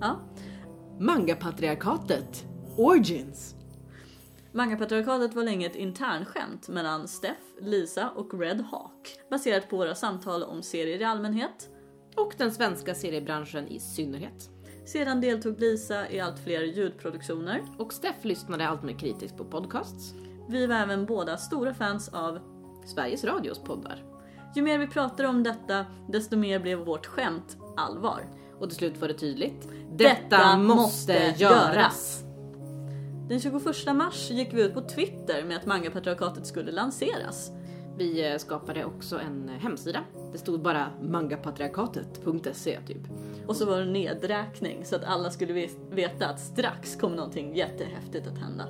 [0.00, 0.20] Ja.
[0.98, 2.44] Manga-patriarkatet.
[2.76, 3.54] Origins.
[4.52, 10.42] Mangapatriarkatet var länge ett internskämt mellan Steff, Lisa och Red Hawk baserat på våra samtal
[10.42, 11.68] om serier i allmänhet
[12.16, 14.50] och den svenska seriebranschen i synnerhet.
[14.86, 20.14] Sedan deltog Lisa i allt fler ljudproduktioner och Steff lyssnade allt mer kritiskt på podcasts.
[20.48, 22.38] Vi var även båda stora fans av
[22.86, 24.13] Sveriges Radios poddar.
[24.54, 28.22] Ju mer vi pratade om detta, desto mer blev vårt skämt allvar.
[28.60, 29.68] Och till slut var det tydligt.
[29.92, 31.40] Detta, detta måste göras.
[31.40, 32.24] göras.
[33.28, 33.64] Den 21
[33.94, 37.50] mars gick vi ut på Twitter med att mangapatriarkatet skulle lanseras.
[37.96, 40.00] Vi eh, skapade också en hemsida.
[40.32, 43.02] Det stod bara mangapatriarkatet.se typ.
[43.46, 48.26] Och så var det nedräkning så att alla skulle veta att strax kommer någonting jättehäftigt
[48.26, 48.64] att hända.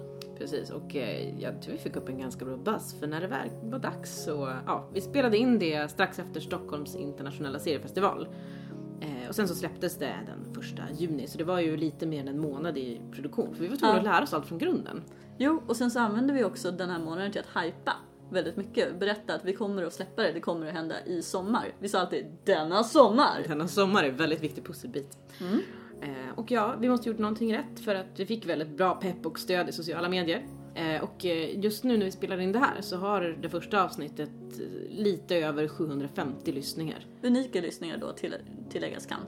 [0.45, 3.27] Precis och eh, jag tror vi fick upp en ganska bra buzz för när det
[3.27, 8.29] väl var dags så ja, vi spelade in det strax efter Stockholms internationella seriefestival.
[9.01, 12.21] Eh, och sen så släpptes det den första juni så det var ju lite mer
[12.21, 13.99] än en månad i produktion för vi var tvungna ja.
[13.99, 15.03] att lära oss allt från grunden.
[15.39, 17.93] Jo, och sen så använde vi också den här månaden till att hypa
[18.31, 19.01] väldigt mycket.
[19.01, 21.75] Berätta att vi kommer att släppa det, det kommer att hända i sommar.
[21.79, 23.45] Vi sa alltid denna sommar!
[23.49, 25.19] Denna sommar är en väldigt viktig pusselbit.
[25.41, 25.61] Mm.
[26.03, 29.27] Eh, och ja, vi måste gjort någonting rätt för att vi fick väldigt bra pepp
[29.27, 30.47] och stöd i sociala medier.
[30.75, 33.85] Eh, och eh, just nu när vi spelar in det här så har det första
[33.85, 34.31] avsnittet
[34.89, 37.07] lite över 750 lyssningar.
[37.23, 38.35] Unika lyssningar då till,
[38.71, 39.21] tilläggas kan.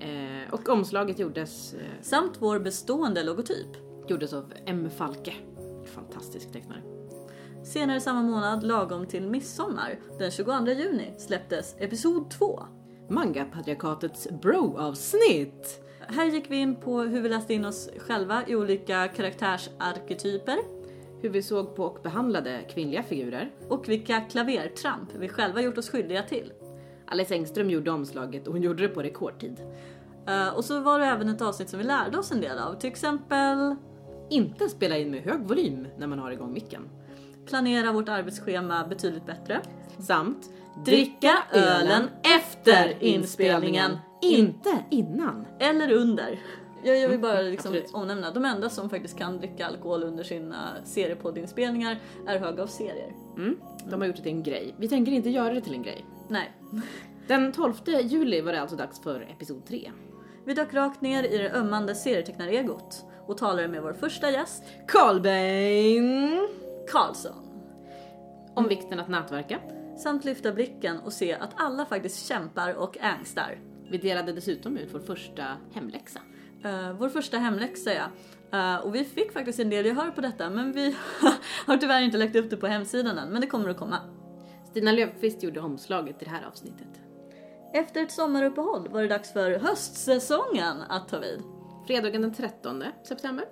[0.00, 1.74] Eh, och omslaget gjordes...
[2.00, 3.68] Samt vår bestående logotyp.
[4.08, 4.90] Gjordes av M.
[4.96, 5.34] Falke.
[5.94, 6.82] Fantastisk tecknare.
[7.64, 12.62] Senare samma månad, lagom till midsommar, den 22 juni, släpptes Episod 2.
[13.08, 15.89] Manga-patriarkatets bro-avsnitt!
[16.12, 20.58] Här gick vi in på hur vi läste in oss själva i olika karaktärsarketyper
[21.22, 25.90] hur vi såg på och behandlade kvinnliga figurer och vilka klavertramp vi själva gjort oss
[25.90, 26.52] skyldiga till.
[27.06, 29.60] Alice Engström gjorde omslaget och hon gjorde det på rekordtid.
[30.28, 32.74] Uh, och så var det även ett avsnitt som vi lärde oss en del av,
[32.74, 33.76] till exempel
[34.30, 36.88] inte spela in med hög volym när man har igång micken.
[37.46, 39.60] Planera vårt arbetsschema betydligt bättre.
[39.98, 40.50] Samt
[40.84, 45.46] dricka ölen efter inspelningen, inte innan.
[45.58, 46.40] Eller under.
[46.82, 50.02] Jag, jag vill mm, bara liksom mm, omnämna, de enda som faktiskt kan dricka alkohol
[50.02, 53.14] under sina seriepoddinspelningar är hög av serier.
[53.36, 53.56] Mm,
[53.90, 54.74] de har gjort det till en grej.
[54.78, 56.04] Vi tänker inte göra det till en grej.
[56.28, 56.52] Nej.
[57.26, 59.90] Den 12 juli var det alltså dags för episod 3.
[60.44, 66.48] Vi dök rakt ner i det ömmande serietecknaregot och talade med vår första gäst, Karlbein
[66.92, 67.46] Karlsson.
[68.54, 69.58] Om vikten att nätverka.
[69.98, 73.69] Samt lyfta blicken och se att alla faktiskt kämpar och ängstar.
[73.90, 76.20] Vi delade dessutom ut vår första hemläxa.
[76.64, 78.04] Uh, vår första hemläxa ja.
[78.54, 80.96] Uh, och vi fick faktiskt en del gehör på detta men vi
[81.66, 83.98] har tyvärr inte lagt upp det på hemsidan än men det kommer att komma.
[84.70, 87.00] Stina Löfqvist gjorde omslaget till det här avsnittet.
[87.74, 91.42] Efter ett sommaruppehåll var det dags för höstsäsongen att ta vid.
[91.86, 93.44] Fredagen den 13 september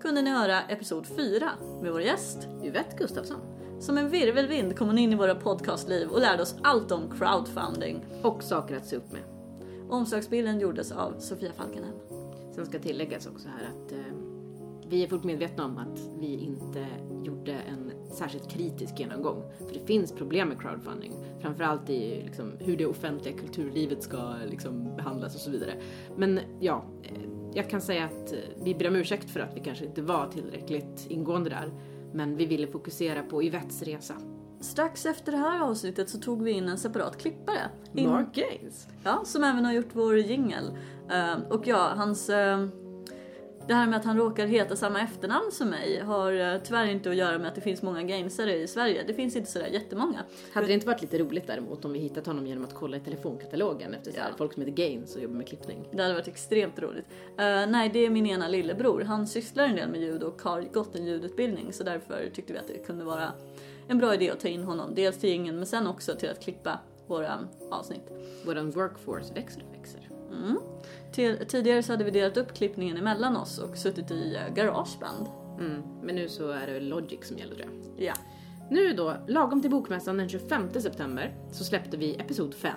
[0.00, 1.50] kunde ni höra episod 4
[1.82, 3.40] med vår gäst Yvette Gustafsson.
[3.80, 8.04] Som en virvelvind kom hon in i våra podcastliv och lärde oss allt om crowdfunding.
[8.22, 9.39] Och saker att se upp med.
[9.90, 11.94] Omslagsbilden gjordes av Sofia Falkenhem.
[12.54, 13.98] Sen ska tilläggas också här att eh,
[14.88, 16.86] vi är fullt medvetna om att vi inte
[17.24, 19.42] gjorde en särskilt kritisk genomgång.
[19.58, 21.12] För det finns problem med crowdfunding.
[21.40, 25.74] Framförallt i liksom, hur det offentliga kulturlivet ska liksom, behandlas och så vidare.
[26.16, 27.12] Men ja, eh,
[27.54, 30.28] jag kan säga att eh, vi ber om ursäkt för att vi kanske inte var
[30.28, 31.70] tillräckligt ingående där.
[32.12, 34.14] Men vi ville fokusera på Yvettes resa.
[34.60, 37.70] Strax efter det här avsnittet så tog vi in en separat klippare.
[37.94, 38.88] In, Mark Gaines.
[39.04, 40.64] Ja, som även har gjort vår jingel.
[41.10, 42.30] Eh, och ja, hans...
[42.30, 42.66] eh,
[43.66, 47.10] det här med att han råkar heta samma efternamn som mig har eh, tyvärr inte
[47.10, 49.04] att göra med att det finns många gainsare i Sverige.
[49.06, 50.20] Det finns inte sådär jättemånga.
[50.52, 53.00] Hade det inte varit lite roligt däremot om vi hittat honom genom att kolla i
[53.00, 54.22] telefonkatalogen efter Ja.
[54.38, 55.88] folk som heter Gaines och jobbar med klippning?
[55.92, 57.06] Det hade varit extremt roligt.
[57.38, 59.00] Eh, nej, det är min ena lillebror.
[59.00, 62.58] Han sysslar en del med ljud och har gått en ljudutbildning så därför tyckte vi
[62.58, 63.32] att det kunde vara
[63.90, 64.94] en bra idé att ta in honom.
[64.94, 68.12] Dels till ingen men sen också till att klippa våra avsnitt.
[68.46, 70.08] Våran workforce växer och växer.
[70.32, 70.58] Mm.
[71.12, 75.26] Till, tidigare så hade vi delat upp klippningen emellan oss och suttit i eh, garageband.
[75.58, 75.82] Mm.
[76.02, 78.06] Men nu så är det Logic som gäller tror jag.
[78.06, 78.14] Ja.
[78.70, 82.72] Nu då, lagom till bokmässan den 25 september så släppte vi episod 5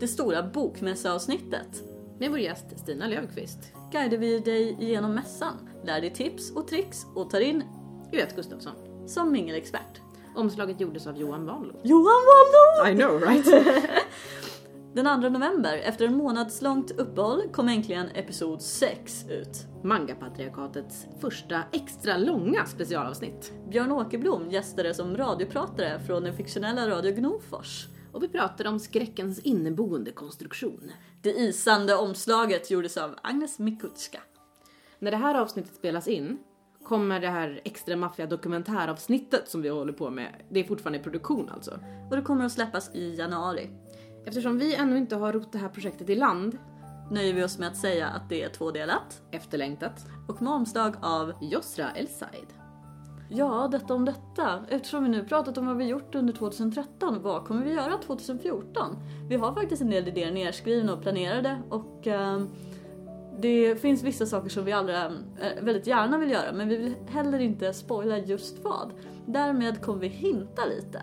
[0.00, 1.82] Det stora bokmässaavsnittet
[2.18, 3.58] med vår gäst Stina Löfqvist.
[3.92, 7.64] guidar vi dig igenom mässan, lär dig tips och tricks och tar in
[8.12, 8.74] Yvette Gustafsson.
[9.06, 10.03] som mingelexpert.
[10.34, 11.80] Omslaget gjordes av Johan Wanlo.
[11.82, 12.90] Johan Waldo!
[12.90, 13.46] I know right?
[14.94, 19.66] Den 2 november, efter en månadslångt uppehåll, kom äntligen episod 6 ut.
[19.82, 23.52] Mangapatriarkatets första extra långa specialavsnitt.
[23.70, 27.86] Björn Åkerblom gästade som radiopratare från den fiktionella Radio Gnofors.
[28.12, 30.92] Och vi pratade om skräckens inneboende konstruktion.
[31.22, 34.20] Det isande omslaget gjordes av Agnes Mikutska.
[34.98, 36.38] När det här avsnittet spelas in
[36.84, 41.02] kommer det här extra maffia dokumentäravsnittet som vi håller på med, det är fortfarande i
[41.02, 41.78] produktion alltså.
[42.10, 43.70] Och det kommer att släppas i januari.
[44.26, 46.58] Eftersom vi ännu inte har rott det här projektet i land,
[47.10, 51.32] Nöjer vi oss med att säga att det är tvådelat efterlängtat, och med omslag av
[51.42, 52.46] Yosra El Said.
[53.28, 54.64] Ja, detta om detta.
[54.68, 58.96] Eftersom vi nu pratat om vad vi gjort under 2013, vad kommer vi göra 2014?
[59.28, 62.42] Vi har faktiskt en del idéer nedskrivna och planerade och eh,
[63.40, 66.94] det finns vissa saker som vi alla eh, väldigt gärna vill göra men vi vill
[67.08, 68.92] heller inte spoila just vad.
[69.26, 71.02] Därmed kommer vi hinta lite.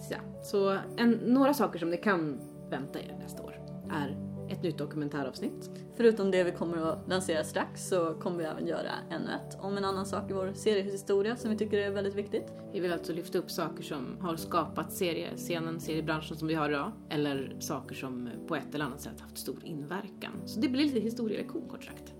[0.00, 3.60] Så, så en, några saker som ni kan vänta er nästa år
[3.92, 4.16] är
[4.48, 8.90] ett nytt dokumentäravsnitt, Förutom det vi kommer att lansera strax så kommer vi även göra
[9.10, 12.52] ännu ett om en annan sak i vår seriehistoria som vi tycker är väldigt viktigt.
[12.72, 16.92] Vi vill alltså lyfta upp saker som har skapat seriescenen, seriebranschen som vi har idag,
[17.10, 20.32] eller saker som på ett eller annat sätt haft stor inverkan.
[20.46, 22.14] Så det blir lite historielektion kort sagt.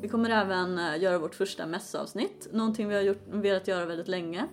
[0.00, 4.08] Vi kommer även eh, göra vårt första mässavsnitt, någonting vi har gjort, velat göra väldigt
[4.08, 4.46] länge.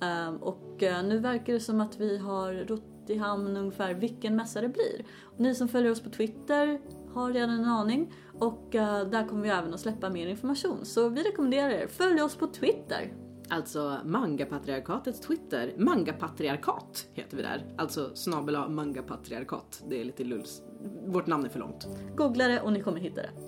[0.00, 4.36] Ehm, Och eh, nu verkar det som att vi har rott i hamn ungefär vilken
[4.36, 5.04] mässa det blir.
[5.22, 6.80] Och ni som följer oss på Twitter
[7.16, 10.84] har redan en aning och eh, där kommer vi även att släppa mer information.
[10.84, 13.12] Så vi rekommenderar er, följ oss på Twitter.
[13.48, 17.74] Alltså mangapatriarkatets Twitter, mangapatriarkat heter vi där.
[17.78, 19.84] Alltså snabel mangapatriarkat.
[19.88, 20.62] Det är lite lulls.
[21.06, 21.88] Vårt namn är för långt.
[22.16, 23.45] Googla det och ni kommer hitta det.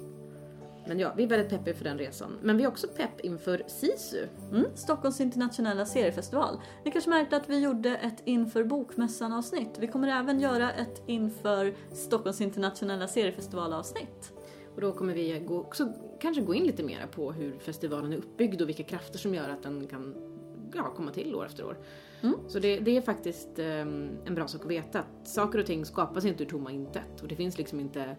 [0.89, 2.39] Men ja, vi är väldigt peppiga för den resan.
[2.43, 4.27] Men vi är också pepp inför SISU.
[4.53, 6.61] Mm, Stockholms internationella seriefestival.
[6.85, 9.71] Ni kanske märkte att vi gjorde ett inför bokmässan avsnitt.
[9.79, 14.33] Vi kommer även göra ett inför Stockholms internationella seriefestival avsnitt.
[14.75, 18.17] Och då kommer vi gå, också kanske gå in lite mer på hur festivalen är
[18.17, 20.15] uppbyggd och vilka krafter som gör att den kan
[20.75, 21.79] ja, komma till år efter år.
[22.21, 22.35] Mm.
[22.49, 25.85] Så det, det är faktiskt ehm, en bra sak att veta att saker och ting
[25.85, 28.17] skapas inte ur tomma intet och det finns liksom inte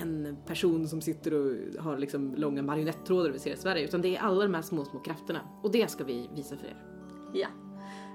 [0.00, 4.20] en person som sitter och har liksom långa marionettrådar över ser Sverige utan det är
[4.20, 6.84] alla de här små, små krafterna och det ska vi visa för er.
[7.34, 7.48] Ja.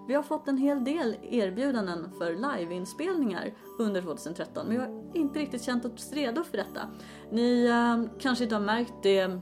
[0.08, 5.40] Vi har fått en hel del erbjudanden för liveinspelningar under 2013 men vi har inte
[5.40, 6.82] riktigt känt oss redo för detta.
[7.32, 9.38] Ni eh, kanske inte har märkt det eh,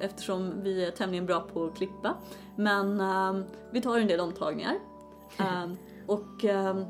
[0.00, 2.14] eftersom vi är tämligen bra på att klippa
[2.56, 4.74] men eh, vi tar en del omtagningar.
[5.38, 5.72] Eh,
[6.06, 6.86] och eh,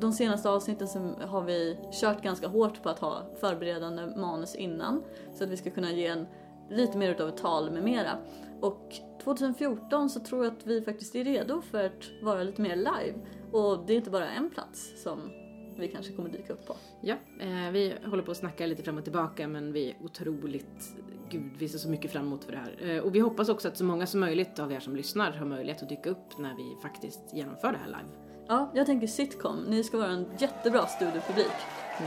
[0.00, 5.02] de senaste avsnitten så har vi kört ganska hårt på att ha förberedande manus innan
[5.34, 6.26] så att vi ska kunna ge en
[6.70, 8.18] lite mer utav ett tal med mera.
[8.60, 12.76] Och 2014 så tror jag att vi faktiskt är redo för att vara lite mer
[12.76, 13.14] live.
[13.52, 15.30] Och det är inte bara en plats som
[15.78, 16.76] vi kanske kommer dyka upp på.
[17.00, 20.96] Ja, eh, vi håller på att snacka lite fram och tillbaka men vi är otroligt,
[21.30, 22.90] gud vi ser så mycket fram emot för det här.
[22.90, 25.46] Eh, och vi hoppas också att så många som möjligt av er som lyssnar har
[25.46, 28.23] möjlighet att dyka upp när vi faktiskt genomför det här live.
[28.48, 29.56] Ja, jag tänker sitcom.
[29.68, 31.52] Ni ska vara en jättebra studiopublik.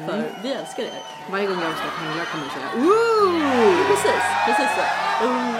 [0.06, 1.04] För vi älskar er.
[1.32, 3.88] Varje gång jag ska hångla kommer jag säga Ooh!
[3.88, 4.84] Precis, precis så.
[5.26, 5.54] Mm.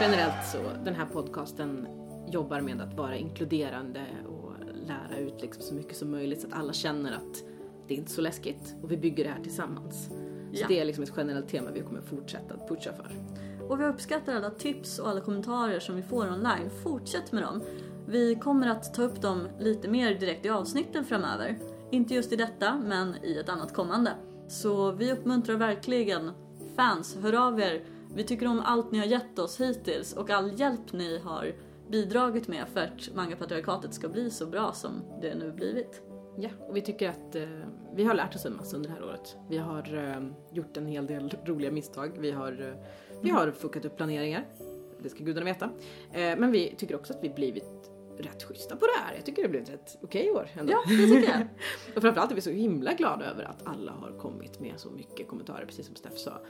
[0.00, 1.86] Generellt så, den här podcasten
[2.28, 6.52] jobbar med att vara inkluderande och lära ut liksom så mycket som möjligt så att
[6.52, 7.42] alla känner att
[7.88, 10.06] det är inte så läskigt och vi bygger det här tillsammans.
[10.06, 10.12] Så
[10.62, 10.66] Ja.
[10.68, 13.10] det är liksom ett generellt tema vi kommer fortsätta att pusha för.
[13.68, 16.70] Och vi uppskattar alla tips och alla kommentarer som vi får online.
[16.82, 17.62] Fortsätt med dem.
[18.10, 21.58] Vi kommer att ta upp dem lite mer direkt i avsnitten framöver.
[21.90, 24.14] Inte just i detta, men i ett annat kommande.
[24.48, 26.30] Så vi uppmuntrar verkligen
[26.76, 27.84] fans, hör av er.
[28.14, 31.52] Vi tycker om allt ni har gett oss hittills och all hjälp ni har
[31.90, 36.02] bidragit med för att mangapatriarkatet ska bli så bra som det nu blivit.
[36.36, 37.48] Ja, och vi tycker att eh,
[37.94, 39.36] vi har lärt oss en massa under det här året.
[39.48, 42.18] Vi har eh, gjort en hel del roliga misstag.
[42.18, 42.84] Vi har, eh,
[43.22, 44.46] vi har fuckat upp planeringar.
[45.02, 45.70] Det ska gudarna veta.
[46.12, 49.14] Eh, men vi tycker också att vi blivit rätt schyssta på det här.
[49.14, 50.72] Jag tycker det blivit ett okej år ändå.
[50.72, 51.48] Ja, det tycker jag.
[51.96, 55.28] och framförallt är vi så himla glada över att alla har kommit med så mycket
[55.28, 56.40] kommentarer, precis som Steff sa.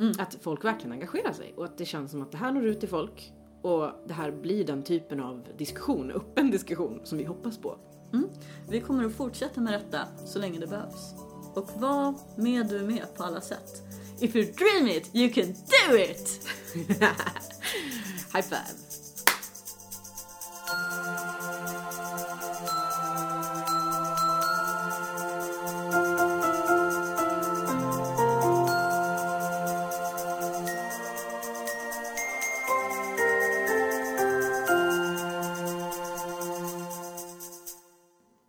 [0.00, 0.12] Mm.
[0.18, 2.80] Att folk verkligen engagerar sig och att det känns som att det här når ut
[2.80, 7.58] till folk och det här blir den typen av diskussion, öppen diskussion, som vi hoppas
[7.58, 7.78] på.
[8.12, 8.28] Mm.
[8.68, 11.14] Vi kommer att fortsätta med detta så länge det behövs.
[11.54, 13.82] Och var med du med på alla sätt.
[14.20, 16.40] If you dream it, you can do it!
[18.32, 18.85] High five!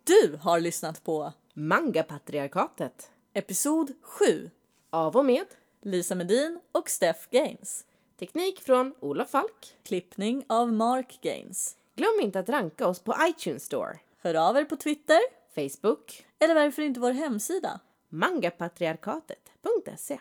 [0.08, 3.10] Du har lyssnat på Manga-patriarkatet.
[3.32, 4.50] episod 7.
[4.90, 5.46] Av och med
[5.82, 7.84] Lisa Medin och Steph Gaines.
[8.18, 9.76] teknik från Olof Falk.
[9.84, 11.76] Klippning av Mark Gaines.
[11.98, 15.18] Glöm inte att ranka oss på iTunes Store, Hör av er på Twitter
[15.54, 17.80] Facebook, eller varför inte vår hemsida.
[18.08, 20.20] mangapatriarkatet.se.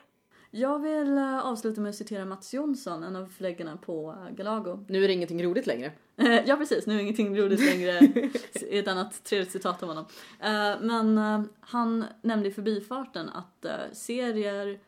[0.52, 4.86] Jag vill eh, avsluta med att citera Mats Jonsson, en av förläggarna på eh, Galago.
[4.88, 5.92] Nu är det ingenting roligt längre.
[6.46, 8.00] ja precis, nu är ingenting roligt längre
[8.70, 10.06] ett annat trevligt citat av honom.
[10.40, 11.18] Eh, Men
[11.60, 14.80] han nämnde i förbifarten att serier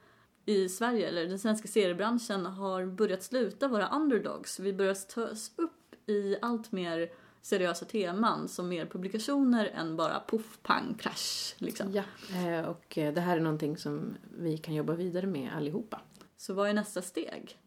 [0.45, 4.59] i Sverige, eller den svenska seriebranschen, har börjat sluta vara underdogs.
[4.59, 5.71] Vi börjar tas upp
[6.09, 7.09] i allt mer
[7.41, 11.55] seriösa teman som mer publikationer än bara poff, pang, crash.
[11.57, 11.91] Liksom.
[11.91, 12.03] Ja,
[12.35, 16.01] eh, och eh, det här är någonting som vi kan jobba vidare med allihopa.
[16.37, 17.57] Så vad är nästa steg?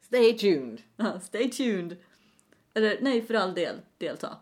[0.00, 0.82] Stay tuned!
[0.96, 1.96] Ja, Stay tuned!
[2.74, 4.36] Eller nej, för all del, delta.